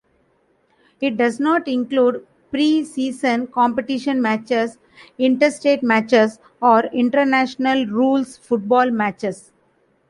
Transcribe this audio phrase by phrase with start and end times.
[0.99, 4.79] It does not include pre-season competition matches,
[5.19, 9.51] interstate matches or international rules football matches.